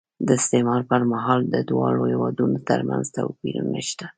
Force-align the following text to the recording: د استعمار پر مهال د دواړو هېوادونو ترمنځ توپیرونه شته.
د 0.25 0.29
استعمار 0.39 0.81
پر 0.89 1.01
مهال 1.11 1.39
د 1.53 1.55
دواړو 1.69 2.01
هېوادونو 2.11 2.57
ترمنځ 2.69 3.05
توپیرونه 3.17 3.79
شته. 3.89 4.05